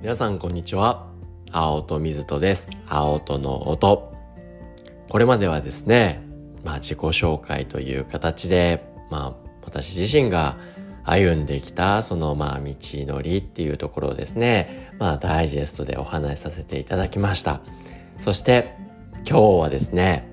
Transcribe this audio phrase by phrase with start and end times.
[0.00, 1.06] 皆さんこんにちは。
[1.52, 2.70] 青と水とです。
[2.88, 4.10] 青との音。
[5.10, 6.22] これまではですね
[6.64, 10.56] まあ自己紹介という形でまあ私自身が
[11.04, 17.60] 歩んできたそのまあ道のりっていうところをですねまあダイジェストでお話しさせていただきました。
[18.20, 18.74] そして
[19.28, 20.30] 今日はですね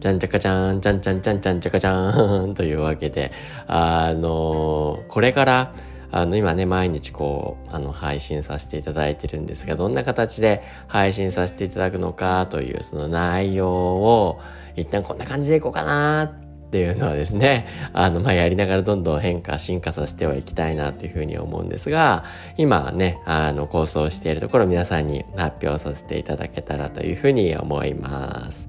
[0.00, 3.32] ちゃんちゃかちゃん、ちゃんちゃんちゃんちゃんちゃかちゃーんというわけで、
[3.66, 5.74] あの、これから
[6.10, 14.40] あの、今ね、毎日こう、あの、配信させていただいてるんですが、どんな形で配信させていただくのかという、その内容を、
[14.76, 16.45] 一旦こんな感じでいこうかなって
[16.76, 22.24] っていうのはですね、 あの、まあ、やりながらどんどん変化、進化させてはいきたいなというふうに思うんですが、
[22.58, 28.68] 今ね、あの、構想しているところ皆さんに発表させていただけたらというふうに思います。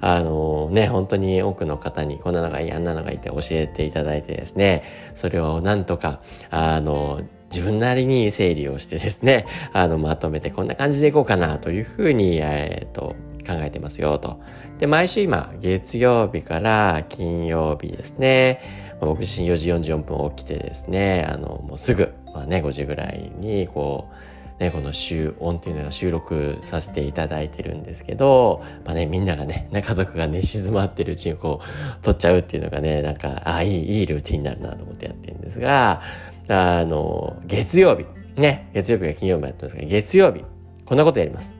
[0.00, 4.84] あのね、本当に多くの方にこんなのがいい、あんなのがいいって教えていただいてですね、
[5.16, 6.20] それをなんとか、
[6.50, 13.07] あの、自分なりに整理をしてですね、あの、まとめてこんな感じでいこうかなというふうに、えっ、ー、と、
[13.48, 14.40] 考えてますよと。
[14.78, 18.60] で、毎週今、月曜日から金曜日ですね、
[19.00, 36.02] 僕自身4時44分起きてですね、あの、もうすぐ、まあね、5時ぐらいに、こう、ね、この週音っていうのが収録させていただいてるんですけど、まあね、みんながね、家族がね、静まってるうちにこう、撮っちゃうっていうのがね、なんか、ああ、いい、いいルーティンになるなと思ってやってるんですが、
[36.48, 38.06] あの、月曜日、
[38.40, 40.44] ね、月曜日が金曜日もやってますが、月曜日、
[40.84, 41.57] こんなことやります。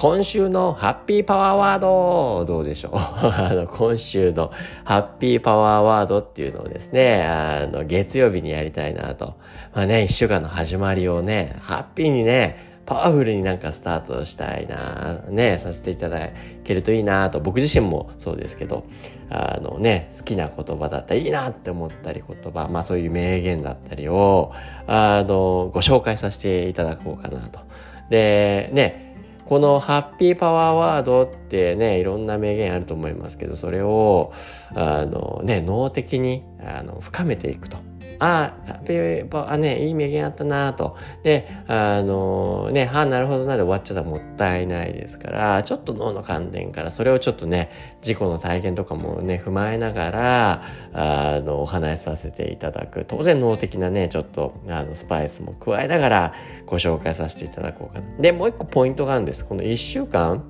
[0.00, 2.92] 今週のハッピーパワーワードどうでしょう？
[2.96, 4.50] あの今週の
[4.82, 9.34] ハッピーパワーワードっていうのをですね、あの月曜日にやりたいなと。
[9.74, 16.30] まあね、一週間の始まりをね、ハッピーにね、パワフルになんかスタートしたいな、ね、させていただ
[16.64, 18.84] けるといいなと、僕自身もそうですけど、
[19.28, 24.52] あのね、好きな言葉だったり、いいなって思ったり言葉、まあそういう名言だったりを、
[24.86, 27.60] あの、ご紹介させていただこうかなと。
[28.08, 29.09] で、ね、
[29.50, 34.32] このハッピーパワーワードってね、いろんな名言あると思いますけど、それを、
[34.76, 37.89] あのね、脳的にあの深めていくと。
[38.20, 40.96] ああ、あね、いい名言あったなと。
[41.22, 47.70] で、あのね、はあ、なるほどなで終わっちゃったらもったいないですから、ちょっと脳の観点から、それをちょっとね、
[48.02, 53.06] 自己の体験とかもね、踏まえながら、あの、お話しさせていただく。
[53.08, 56.34] 当然脳的なね、ちょっと、あの、スパイスも加えながら
[56.66, 58.16] ご紹介させていただこうかな。
[58.18, 59.46] で、もう一個ポイントがあるんです。
[59.46, 60.44] この一週間、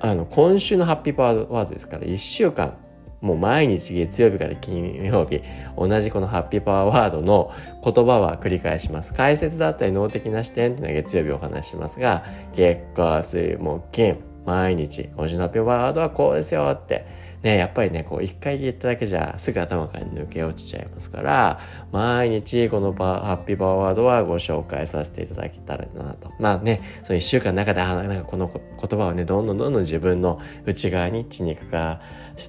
[0.00, 2.78] あの、今週のハッピーパワーワードですから、一週間、
[3.20, 5.42] もう毎日月曜日から金曜日、
[5.76, 7.52] 同じこのハッピーパワーワードの
[7.82, 9.12] 言葉は繰り返します。
[9.12, 21.60] 解説だったり脳的な視点っていうのは月曜日お話ししますが、月火水木金、毎日、今週のハッピーパワーワードはこうですよって、ね、やっぱりね、こう一回言っただけじゃすぐ頭から抜け落ちちゃいますから、
[21.92, 26.32] 毎日このハッピーパワーワードはご紹介させていただけたらなと。
[26.40, 32.00] まあね、その一週間の中で、あなんかこの言葉をね、どんどんどんどん自分の内側に血肉化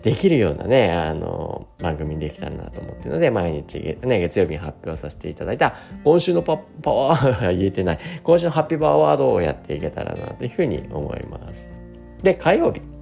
[0.02, 5.76] できるようなね、あの、番組にできたらなと思ってるので、毎日、ね、月曜日に発表させていただいた、
[6.06, 11.68] 今週のパパワーが言えてない、今週のハッピーパワーワードをやっていけたらなというふうに思います。
[12.24, 12.95] で、火曜日。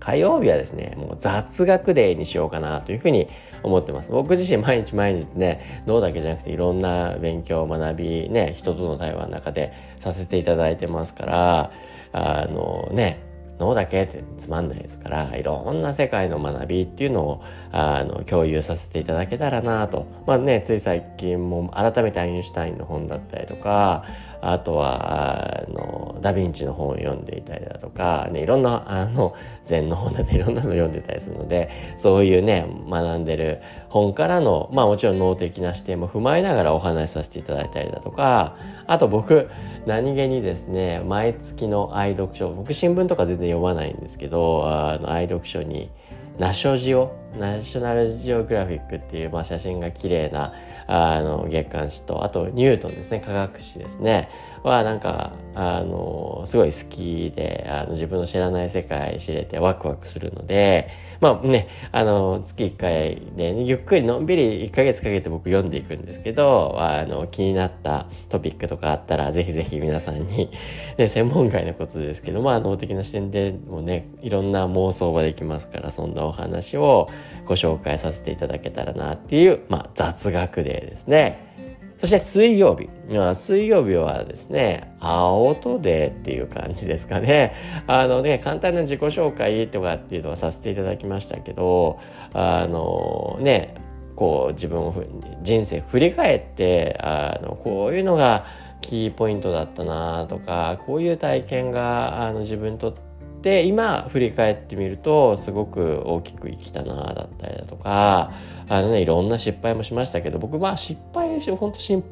[0.00, 3.28] 火曜日はですね、もう雑学デーにしようかなというふうに
[3.62, 4.10] 思ってます。
[4.10, 11.72] 僕自身毎日毎日ね、脳だけじゃなくていろんな勉強、学び、ね、人との対話の中でさせていただいてますから、
[12.12, 13.30] あのね、
[13.60, 24.04] 脳だけってつまんないですからいろんな世界の学びっていうのをあの共有させていただけたらなとまあねつい最近も改めてアインシュタインの本だったりとか
[24.42, 29.34] あとはあのダ・ヴィンチの本を読んでいたりだとか、ね、いろんなあの
[29.64, 38.54] 禅の本だって いろんなの読んでたりするのでそういうね学んでる本からのまあもちろん脳的な視点も踏まえながらお話しさせていただいたりだとか
[38.86, 39.48] あと僕
[39.86, 45.90] 何気にですね毎月の愛読書僕新聞とか全然読まないんですけどあの愛読書に
[46.38, 50.52] ナショジオナショナルジオグラフィックっていう、まあ、写真が綺麗な
[50.86, 53.20] あの月刊誌とあとニュートンですね。
[53.20, 54.28] 科学誌ですね。
[54.62, 60.90] はなんかあのすごい好きであの自分の知らない世界知れてワクワクするので
[61.20, 70.50] まあねあの月1回で、ね、ゆっくりのんびり1ヶ月かけて僕読んでいくんですけどあの気になったトピックとかあったらぜひぜひ皆さんに、
[70.98, 77.08] ね、専門外のことですけどまあ脳的な視点でもねいろんな妄想ができますからそんなお話を
[77.44, 81.50] ご紹介させていただけたらなっていう、まあ、雑学デーですね。
[81.98, 82.88] そして水曜日。
[83.34, 87.54] 水曜日はですね、青とデーっていう感じですかね。
[87.86, 91.98] あのね、簡単な自己紹介とかっていうのはさせていただきましたけど、
[92.32, 93.74] あのね、
[94.16, 94.94] こう自分を
[95.42, 98.46] 人生振り返って、あの、こういうのが
[98.80, 103.09] キーポイントだったなとかこういう体験があの自分にとって
[103.42, 108.32] 今振り返ってみるとすごく大きく生きたなだったりだとか
[108.68, 112.02] あのねいろんな失敗もしましたけど僕は失敗し本当失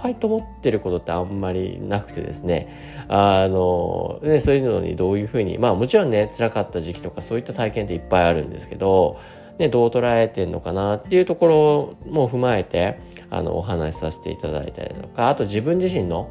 [0.00, 3.06] 敗と思ってることってあんまりなくてですね。
[3.10, 9.18] あのねそういうのにどういうふうにまあもちろんね辛かった時期とかそういった体験っていっぱいあるんですけど
[9.58, 16.30] ね、どう捉えてんのかなっていうところも踏まえてあのお話しさせていただいたりとかあと自分自身の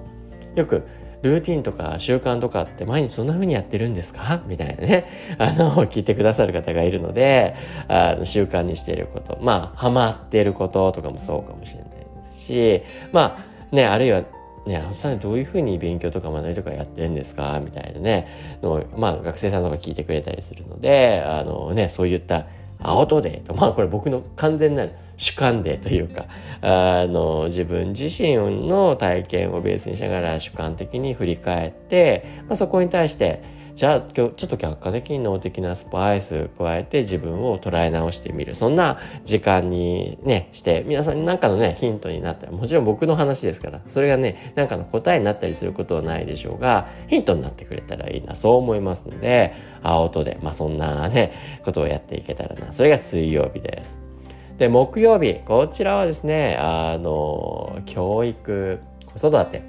[0.55, 0.87] よく
[1.23, 4.41] ルーティンとか習慣とかって毎日そんな風にやってるんですか？
[4.47, 5.05] みたいなね、
[5.39, 7.55] あの、聞いてくださる方がいるので、
[7.87, 13.37] あの習慣にしていること、まあ、ハマってることとかもそうかもしれないですし、ま
[13.71, 14.23] あ、ね、あるいは、
[14.65, 17.59] ね、あさんどういうふうに勉強とか学びとかやってるんですか？
[17.63, 18.27] みたいなね、
[18.61, 22.45] のまあ、学生さんとか聞いてくれたりするので、あのね、そういった
[22.81, 26.25] アウトデートまあこれ僕の完全なる主観でというか
[26.61, 28.35] あの自分自身
[28.67, 38.55] の体験をベースにしながら主観的に振り返って、まあ、そこに対してじゃあ今日ちょっと客観的に脳的なスパイス加えて自分を捉え直してみる。
[38.55, 42.47] そんな時間にねして皆さん何かのねヒントになった。
[42.47, 43.79] らもちろん僕の話ですから。
[43.85, 48.33] それがね何かの答えになったりすることはないでしょうがヒントになってくれたらいいな。
[48.33, 49.53] そう思いますので
[49.83, 52.73] 青とでまあそんなねことをやっていけたらな。
[52.73, 53.99] それが水曜日です。
[54.57, 59.61] で木曜日こちらはですねあの教育子育て。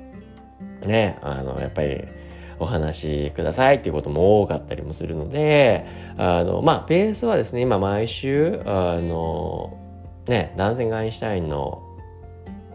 [0.86, 2.04] ねあのやっぱり
[2.58, 9.76] お話しくださいっていうことも多かったりもするのであのまあベースはですね今毎週あの
[10.26, 11.84] ね男性ガインシュタインの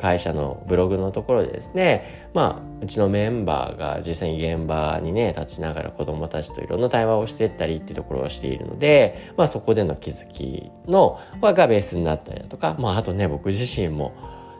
[0.04, 14.14] 会社のブログのところでですねまあうちのメンバーが実際に現場にね立ちながら子どもたちといろんな対話をしていったりっていうところをしているので、まあ、そこでの気づきのがベースになったりだとか、まあ、あとね僕自身も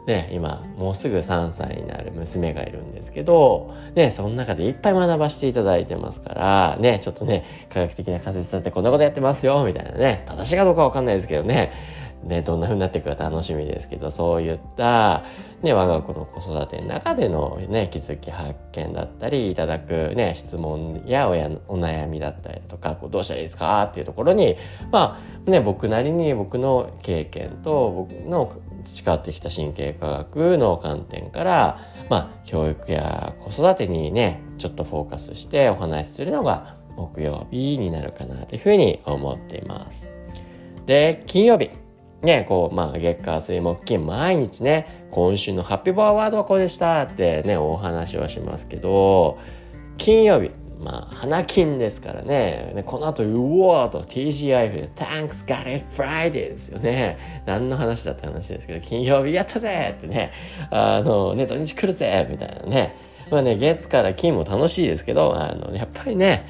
[0.06, 11.72] ね、今もうすぐ3歳になる娘がいるんですけど、ね、その中でいっぱい学ばせていただいてますから、ね、ちょっとね、科学的な仮説立てこんなことやってますよ、みたいなね、正しいかどうかわかんないですけどね、
[12.22, 15.24] ね、どんな風になっていくか楽しみですけど、そういった、
[15.62, 23.84] ね、我が子の子育ての中でのね、気づき発見だったり、いただくね、質問や親のお悩みだったりとか、こうどうしたらいいですか？
[23.84, 24.56] っていうところに、
[24.90, 28.50] まあ、ね、僕なりに僕の経験と僕の
[28.84, 40.08] 培ってきた神経科学の観点から、まあ、教育や子育てにね、ちょっとフォーカスしてお話しするのが木曜日になるかなというふうに思っています。
[40.86, 41.70] で、金曜日。
[42.22, 49.38] ね、こう、まあ、月火水木金毎日ね、今週のハッピーバーワードはこうでしたってね、お話はしますけど、
[49.98, 50.50] 金曜日、
[50.84, 52.84] まあ、花金ですからね。
[52.84, 57.42] この後、うわーと TGIF で Thanks God it Friday ですよね。
[57.46, 60.30] 何の話だって話ですけど、金曜日やったぜってね。
[60.70, 62.94] あの、ね、土日来るぜみたいなね。
[63.30, 66.46] まあね、月から金も楽しいですけど、あの、やっぱりね、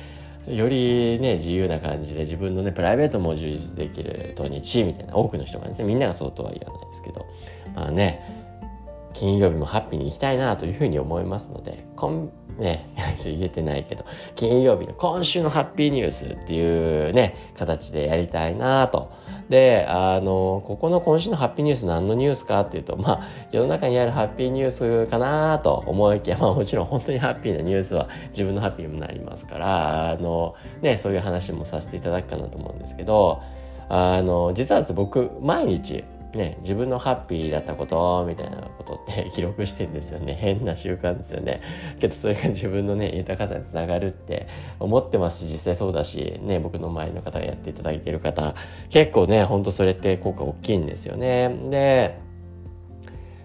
[0.48, 7.24] よりね、自由な感じで自分のね、プライベートも充実できる土日みたいな多くの人がですね、みんながそうとは言わないですけど、
[7.76, 8.33] まあね、
[9.14, 12.90] 金曜日もハッピーに行きたいなというふうに思いますので、こん、ね、
[13.24, 19.10] 言えてないけど、金曜日の今週のハッピーニュースっていうね、形でやりたいなと。
[19.48, 33.42] で、あの、ここの今週のハッピーニュース何のニュースかっていうと、まあ、世の中にあるハッピーニュースかなと思いきや、まあもちろん本当にハッピーなニュースは自分のハッピーにもなりますから、あの、ね、そういう話もさせていただくかなと思うんですけど、
[33.88, 36.04] あの、実は、僕、毎日、
[36.34, 40.34] ね、自分のハッピーだったことみたいなことって 記録してんですよね。
[40.34, 41.60] 変な習慣ですよね。
[42.00, 44.46] けどそれが自分のね豊かさにつながるって
[44.80, 48.54] 思ってますし実際そうだしね僕の周りの方がやっていただいてる方
[48.90, 51.48] 結構ねほんとそれって効果大きいんですよね。
[51.70, 52.23] で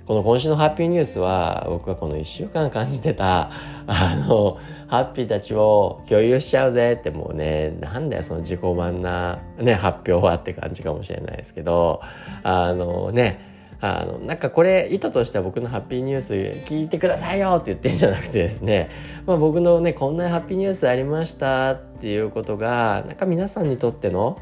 [0.10, 3.52] この今週のハッピーニュースは僕はこの1週間感じてた
[3.86, 12.02] あのハッピーたちを共有しちゃうぜってもうねなんだよその自己満な、ね、発表はって感じかもしれないですけど
[12.42, 13.40] あのね
[13.82, 16.34] あのなんかこれ意図としては僕のハッピーニュース
[16.66, 18.90] 聞いてくださいよって言ってんじゃなくてですね、
[19.28, 24.40] まあ、僕のねこんなハッピーニュースありましたっていうことがなんか皆さんにとっての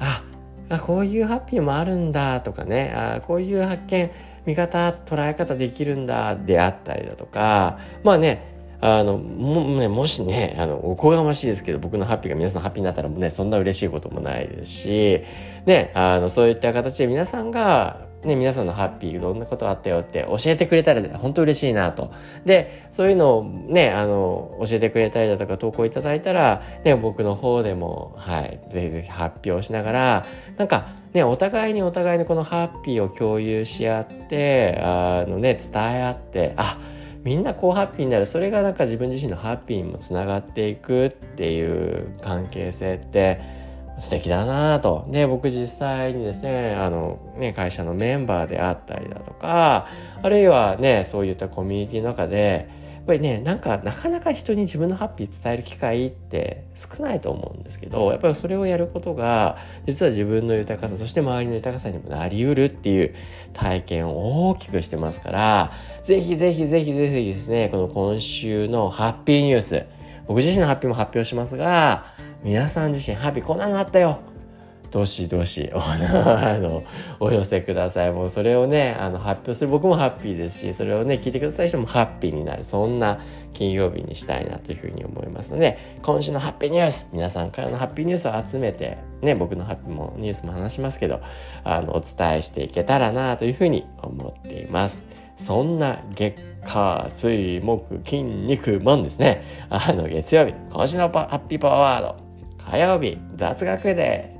[0.00, 0.22] あ
[0.68, 4.10] あこういうハッピーもあるんだとかねあこういう発見
[4.48, 15.24] 見方捉え方できるんだであったりだとかまあねあのもねもしねあのおこがましいですけど僕のハッピーが皆さんのハッピーになったらねそんな嬉しいこともないですし
[15.66, 22.12] ねあのそういった形で皆さんがね、皆さんのハッピーどんなことあったよって教えてくれたら本当嬉しいなと。
[22.44, 30.26] で、そういうのをね、あの、教えてくれたりだとか投稿いただいたら、ね、僕の方でも、はい、ぜひぜひ発表しながら、
[30.56, 30.88] なんか、
[31.18, 36.78] ね、お互いにお互いにこのハッピーを共有し合って、あのね、伝え合って、あ、
[37.24, 43.40] みんなこうハッピーになるそれがなんか自分自身のハッピーにもつながっていくっていう関係性って
[43.98, 45.08] 素敵だなと。
[45.10, 49.88] で、僕実際にですね、あの、ね、会社のメンバーであったりだとか、
[50.22, 52.68] あるいはね、そういったコミュニティの中で、
[53.08, 63.14] ぱりねなんかなかなか人に自分のハッピー伝える機会って少ないと思うんですけどやっぱりそれをやることが実は自分の豊かさそして周りの豊かさにもなりうるっていう
[63.54, 65.72] 体験を大きくしてますから
[66.04, 69.86] ぜひぜひぜひぜひですねこの今週のハッピーニュース
[70.26, 72.04] 僕自身のハッピーも発表しますが
[72.44, 74.20] 皆さん自身ハッピーこんなのあったよ
[74.90, 76.82] どしどし あの
[77.20, 83.20] お寄せくださいもうそれをねあの発表する僕もハッピーですしそれをね聞いてくださる人もハッピーになるそんな
[83.52, 91.20] 金曜日にしたいなというふうに思いますので今週のハッピーニュース皆さんからのハッピーニュースを集めてね僕のハッピーもニュースも話しますけど
[91.64, 95.04] あのお伝えしていけたらなというふうに思っています。
[95.36, 99.44] そんな月火水木筋肉マンですね。
[99.70, 102.28] あの月曜日今週のハッピーパワーワード
[102.70, 104.37] 火曜日雑学で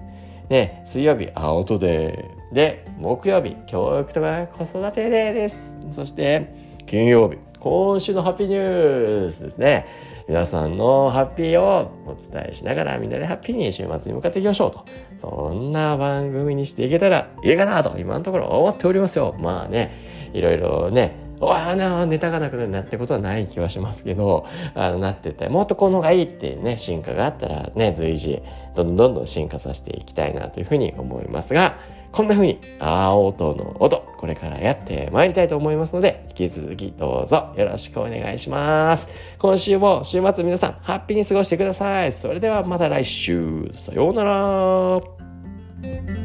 [0.49, 2.55] ね、水曜日、アウトデー。
[2.55, 5.76] で、木曜日、教育とか子育てデーです。
[5.90, 9.87] そして、金曜日、今週のハッピーニュースですね。
[10.26, 14.85] 皆さんのハッピーをお伝えしながらみんなでハッピーに週末に向かっていきましょうと。
[15.19, 19.35] そんな番組にしていけたらいいかなと今のところ思っておりますよ。
[19.38, 28.42] まあね、いろいろね、あなネタがなくなるなってことはない気はしますけどあのなっててもっとこの方がいいってね進化があったらね随時
[28.75, 31.78] どんどんどんどん進化させていきたいなというふうに思いますが
[32.11, 39.09] こんなふうに青音の音これからやってまいりたいと思いますので引き続きどうぞよろしくお願いします。
[39.38, 42.12] 今週も週末皆さんハッピーに過ごしてください。
[42.12, 43.71] それではまた来週。
[43.73, 46.17] さようなら。